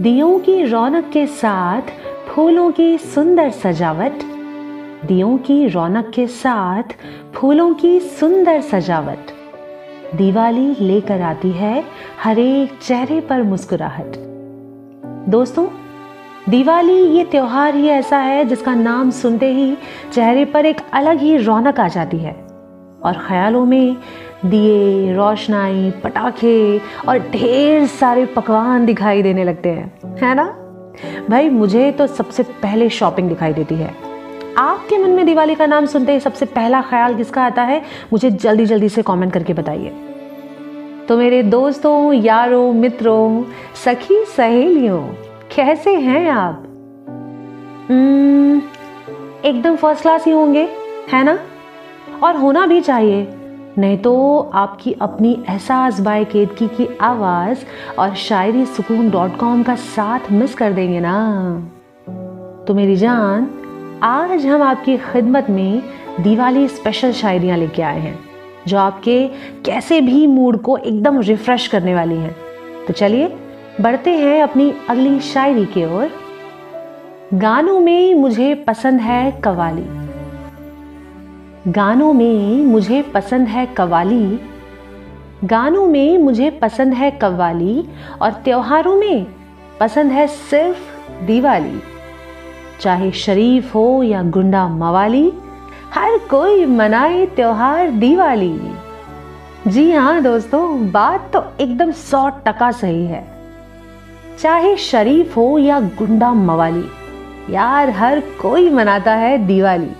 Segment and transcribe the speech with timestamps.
[0.00, 1.82] दियों की रौनक के साथ
[2.28, 4.12] फूलों की सुंदर सजावट।
[5.06, 6.82] दियों की रौनक के साथ
[7.34, 9.18] फूलों की सुंदर सजावट।
[10.16, 11.84] दिवाली लेकर आती है,
[12.22, 14.12] हर एक चेहरे पर मुस्कुराहट।
[15.28, 15.66] दोस्तों,
[16.48, 19.76] दिवाली ये त्योहार ही ऐसा है जिसका नाम सुनते ही
[20.12, 22.44] चेहरे पर एक अलग ही रौनक आ जाती है।
[23.02, 23.96] और ख्यालों में
[24.46, 30.44] दिए रोशनाई पटाखे और ढेर सारे पकवान दिखाई देने लगते हैं है ना?
[31.30, 33.94] भाई मुझे तो सबसे पहले शॉपिंग दिखाई देती है।
[34.58, 37.82] आपके मन में दिवाली का नाम सुनते ही सबसे पहला ख्याल किसका आता है?
[38.12, 39.92] मुझे जल्दी जल्दी से कमेंट करके बताइए।
[41.08, 43.44] तो मेरे दोस्तों यारों मित्रों
[43.84, 45.02] सखी सहेलियों
[45.56, 46.62] कैसे हैं आप?
[47.84, 48.74] hmm,
[49.44, 50.68] एकदम फ़र्स्ट क्लास ही होंगे
[51.12, 51.38] है ना?
[52.22, 53.28] और होना भी चाहिए।
[53.78, 57.64] नहीं तो आपकी अपनी एहसास बाय केतकी की आवाज़
[57.98, 61.14] और शायरी सुकून डॉट कॉम का साथ मिस कर देंगे ना।
[62.68, 63.48] तो मेरी जान,
[64.02, 65.82] आज हम आपकी खिदमत में
[66.20, 68.18] दिवाली स्पेशल शायरियाँ लेके आए हैं,
[68.66, 69.26] जो आपके
[69.64, 72.34] कैसे भी मूड को एकदम रिफ्रेश करने वाली हैं।
[72.86, 73.36] तो चलिए,
[73.80, 76.10] बढ़ते हैं अपनी अगली शायरी की ओर।
[77.34, 80.03] गानों में मुझे पसंद है कवाली
[81.68, 84.38] गानों में मुझे पसंद है कवाली
[85.44, 87.84] गानों में मुझे पसंद है कव्वाली
[88.22, 89.26] और त्योहारों में
[89.80, 91.80] पसंद है सिर्फ़ दिवाली।
[92.80, 95.32] चाहे शरीफ हो या गुंडा मवाली,
[95.94, 98.60] हर कोई मनाए त्योहार दिवाली।
[99.66, 103.26] जी हाँ दोस्तों, बात तो एकदम सौ टका सही है।
[104.38, 106.86] चाहे शरीफ हो या गुंडा मवाली,
[107.50, 109.90] यार हर कोई मनाता है दिवाली।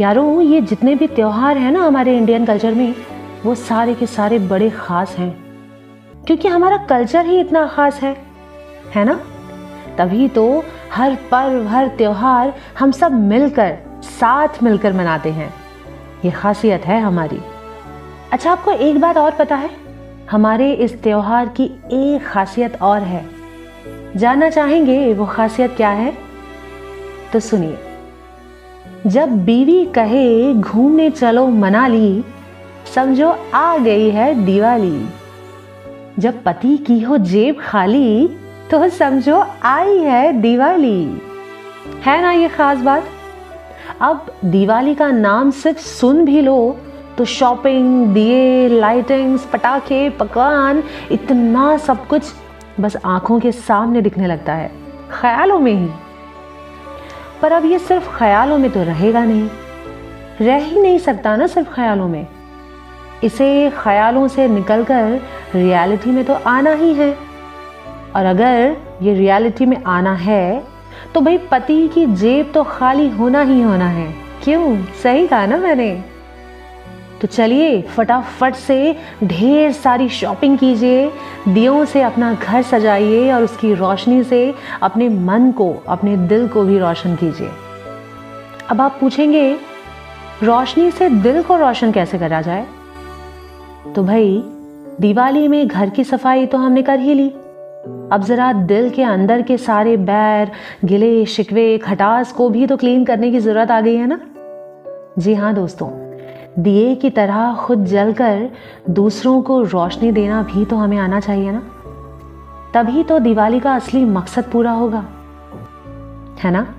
[0.00, 2.94] यारों, ये जितने भी त्यौहार हैं ना हमारे इंडियन कल्चर में,
[3.44, 5.44] वो सारे के सारे बड़े ख़ास हैं।
[6.26, 8.16] क्योंकि हमारा कल्चर ही इतना ख़ास है
[8.94, 9.20] है ना?
[9.98, 15.54] तभी तो हर पर्व, हर त्यौहार हम सब मिलकर, साथ मिलकर मनाते हैं।
[16.24, 17.40] ये खासियत है हमारी।
[18.32, 19.70] अच्छा आपको एक बात और पता है?
[20.30, 23.26] हमारे इस त्यौहार की एक खासियत और है।
[24.16, 26.18] जानना चाहेंगे वो खासियत क्या है?
[27.32, 27.78] तो सुनिए।
[29.06, 32.24] जब बीवी कहे, घूमने चलो मनाली,
[32.94, 35.08] समझो आ गई है दिवाली।
[36.18, 38.28] जब पति की हो जेब खाली
[38.70, 41.22] तो समझो आई है दिवाली।
[42.04, 43.04] है ना ये खास बात?
[44.00, 46.76] अब दिवाली का नाम सिर्फ़ सुन भी लो
[47.18, 52.22] तो शॉपिंग, दिए, लाइटिंग्स, पटाखे, पकवान, इतना सब कुछ
[52.80, 54.72] बस आँखों के सामने दिखने लगता है।
[55.10, 55.88] ख्यालों में ही।
[57.42, 59.48] पर अब ये सिर्फ़ ख्यालों में तो रहेगा नहीं।
[60.40, 62.26] रह ही नहीं सकता ना सिर्फ़ ख्यालों में।
[63.24, 65.20] इसे ख्यालों से निकलकर
[65.54, 67.10] रियलिटी में तो आना ही है।
[68.16, 70.62] और अगर ये रियलिटी में आना है
[71.14, 74.14] तो भाई पति की जेब तो खाली होना ही होना है।
[74.44, 74.84] क्यों?
[75.02, 76.15] सही कहा ना मैंने।
[77.20, 81.12] तो चलिए फटाफट से ढेर सारी शॉपिंग कीजिए,
[81.48, 86.62] दियों से अपना घर सजाइए और उसकी रोशनी से अपने मन को, अपने दिल को
[86.62, 87.50] भी रोशन कीजिए।
[88.70, 89.56] अब आप पूछेंगे,
[90.42, 92.66] रोशनी से दिल को रोशन कैसे करा जाए?
[93.96, 94.42] तो भाई,
[95.00, 97.28] दिवाली में घर की सफ़ाई तो हमने कर ही ली।
[98.12, 100.50] अब जरा दिल के अंदर के सारे बैर,
[100.84, 104.20] गिले, शिकवे, खटास को भी तो क्लीन करने की ज़रूरत आ गई है ना?
[105.18, 106.05] जी हाँ दोस्तों।
[106.58, 108.50] दिए की तरह खुद जलकर
[108.90, 111.62] दूसरों को रोशनी देना भी तो हमें आना चाहिए ना?
[112.74, 115.04] तभी तो दिवाली का असली मकसद पूरा होगा।
[116.38, 116.74] है ना?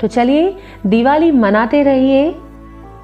[0.00, 0.56] तो चलिए,
[0.86, 2.38] दिवाली मनाते रहिए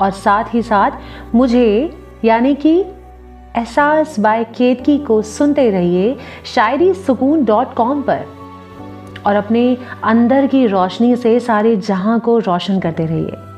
[0.00, 0.91] और साथ ही साथ
[1.34, 2.84] मुझे यानी कि
[3.56, 8.25] एहसास बाय केतकी को सुनते रहिए शायरी सुकून डॉट कॉम पर
[9.27, 13.50] और अपने अंदर की रोशनी से सारे जहाँ को रोशन करते रहिए।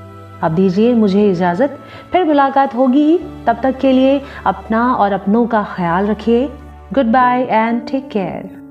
[0.43, 1.79] अब दीजिए, मुझे इजाज़त।
[2.13, 6.53] फिर मुलाकात होगी ही। तब तक के लिए अपना और अपनों का ख्याल रखिए।
[7.07, 8.62] Goodbye and take care